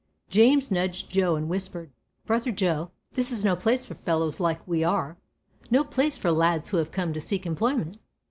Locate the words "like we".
4.39-4.83